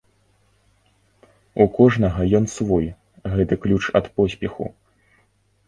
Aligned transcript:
У 1.65 1.67
кожнага 1.75 2.21
ён 2.41 2.49
свой, 2.55 2.87
гэты 3.37 3.61
ключ 3.63 3.83
ад 4.03 4.13
поспеху. 4.17 4.65